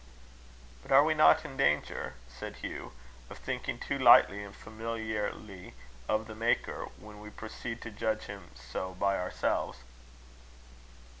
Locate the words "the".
6.25-6.33